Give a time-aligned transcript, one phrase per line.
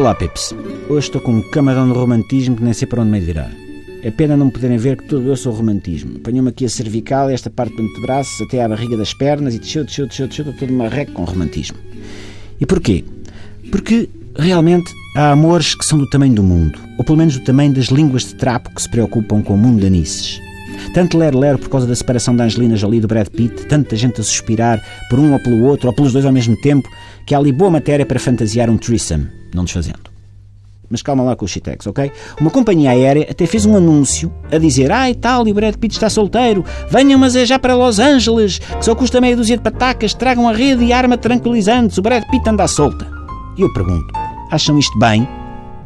[0.00, 0.54] Olá, Pips.
[0.88, 3.50] Hoje estou com um camarão de romantismo que nem sei para onde me virar.
[4.02, 6.16] É pena não poderem ver que tudo eu sou romantismo.
[6.16, 9.84] Apanhou-me aqui a cervical, esta parte do antebraço, até à barriga das pernas e desceu,
[9.84, 11.76] desceu, desceu, desceu, estou todo marreco com romantismo.
[12.58, 13.04] E porquê?
[13.70, 14.08] Porque
[14.38, 17.88] realmente há amores que são do tamanho do mundo, ou pelo menos do tamanho das
[17.88, 20.40] línguas de trapo que se preocupam com o mundo de anices.
[20.94, 24.20] Tanto ler-ler por causa da separação da Angelina Jolie e do Brad Pitt, tanta gente
[24.20, 26.88] a suspirar por um ou pelo outro, ou pelos dois ao mesmo tempo,
[27.26, 30.10] que há ali boa matéria para fantasiar um threesome, não desfazendo.
[30.90, 32.10] Mas calma lá com o Shitex, ok?
[32.40, 35.94] Uma companhia aérea até fez um anúncio a dizer ai tal, e o Brad Pitt
[35.94, 39.62] está solteiro, venham mas é já para Los Angeles, que só custa meia dúzia de
[39.62, 43.06] patacas, tragam a rede e arma tranquilizantes, o Brad Pitt anda à solta.
[43.56, 44.12] E eu pergunto,
[44.50, 45.28] acham isto bem?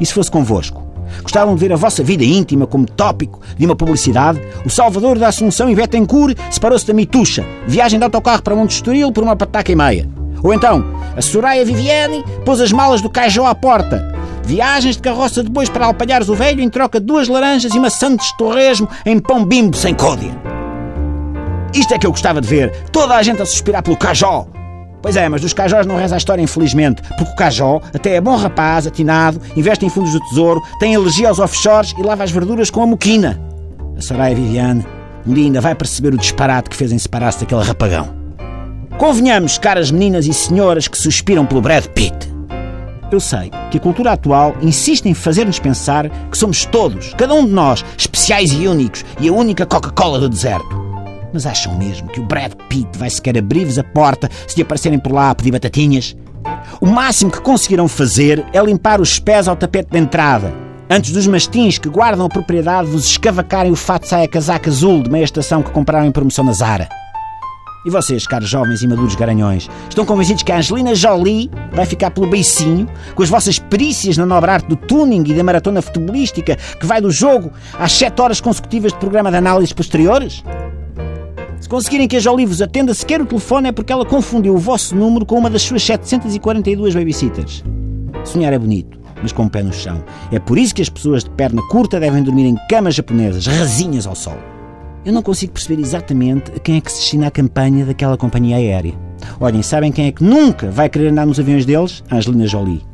[0.00, 0.85] E se fosse convosco?
[1.22, 4.40] Gostavam de ver a vossa vida íntima como tópico de uma publicidade?
[4.64, 7.44] O Salvador da Assunção e Betancourt separou-se da Mitucha.
[7.66, 10.08] Viagem de autocarro para Monte Estoril por uma pataca e meia.
[10.42, 10.84] Ou então,
[11.16, 14.14] a Soraya Viviane pôs as malas do Cajó à porta.
[14.44, 17.80] Viagens de carroça de bois para alpalhares o velho em troca de duas laranjas e
[17.80, 20.30] maçã de torresmo em pão bimbo sem códia.
[21.74, 22.72] Isto é que eu gostava de ver.
[22.92, 24.46] Toda a gente a suspirar pelo Cajó.
[25.06, 28.20] Pois é, mas dos Cajós não reza a história, infelizmente, porque o Cajó até é
[28.20, 32.32] bom rapaz, atinado, investe em fundos do tesouro, tem alergia aos offshores e lava as
[32.32, 33.40] verduras com a moquina.
[33.96, 34.84] A Soraya Viviane
[35.24, 38.12] um dia ainda vai perceber o disparate que fez em separar-se daquele rapagão.
[38.98, 42.28] Convenhamos, caras meninas e senhoras que suspiram pelo Brad Pitt.
[43.12, 47.46] Eu sei que a cultura atual insiste em fazer-nos pensar que somos todos, cada um
[47.46, 50.85] de nós, especiais e únicos e a única Coca-Cola do deserto.
[51.32, 54.98] Mas acham mesmo que o Brad Pitt vai sequer abrir-vos a porta se lhe aparecerem
[54.98, 56.16] por lá a pedir batatinhas?
[56.80, 60.54] O máximo que conseguirão fazer é limpar os pés ao tapete de entrada,
[60.88, 65.10] antes dos mastins que guardam a propriedade vos escavacarem o fato saia casaca azul de
[65.10, 66.88] meia estação que compraram em promoção na Zara.
[67.84, 72.10] E vocês, caros jovens e maduros garanhões, estão convencidos que a Angelina Jolie vai ficar
[72.10, 76.56] pelo beicinho com as vossas perícias na nobre arte do tuning e da maratona futebolística
[76.56, 80.42] que vai do jogo às 7 horas consecutivas de programa de análises posteriores?
[81.60, 84.58] Se conseguirem que a Jolie vos atenda sequer o telefone é porque ela confundiu o
[84.58, 87.64] vosso número com uma das suas 742 babysitters.
[88.24, 90.04] Sonhar é bonito, mas com o pé no chão.
[90.30, 94.06] É por isso que as pessoas de perna curta devem dormir em camas japonesas, rasinhas
[94.06, 94.36] ao sol.
[95.04, 98.56] Eu não consigo perceber exatamente a quem é que se destina a campanha daquela companhia
[98.56, 98.94] aérea.
[99.40, 102.02] Olhem, sabem quem é que nunca vai querer andar nos aviões deles?
[102.10, 102.84] Angelina Jolie.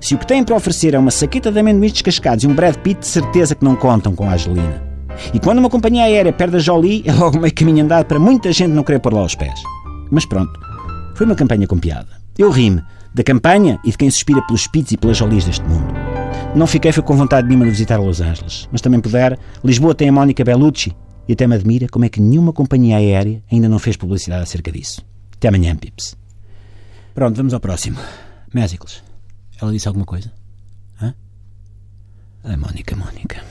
[0.00, 2.76] Se o que têm para oferecer é uma saqueta de amendoins descascados e um Brad
[2.76, 4.93] Pitt, de certeza que não contam com a Angelina.
[5.32, 8.52] E quando uma companhia aérea perde a Jolie, é logo meio caminho andado para muita
[8.52, 9.60] gente não querer pôr lá os pés.
[10.10, 10.58] Mas pronto,
[11.14, 12.08] foi uma campanha com piada.
[12.38, 12.82] Eu ri-me
[13.14, 15.94] da campanha e de quem suspira pelos Pits e pelas Jolies deste mundo.
[16.54, 20.08] Não fiquei foi com vontade nenhuma de visitar Los Angeles, mas também puder, Lisboa tem
[20.08, 20.94] a Mónica Bellucci
[21.28, 24.70] e até me admira como é que nenhuma companhia aérea ainda não fez publicidade acerca
[24.70, 25.04] disso.
[25.36, 26.16] Até amanhã, Pips.
[27.14, 27.98] Pronto, vamos ao próximo.
[28.52, 29.02] Mésicles.
[29.60, 30.32] Ela disse alguma coisa?
[31.00, 31.14] Hã?
[32.56, 33.42] Mónica, Mónica.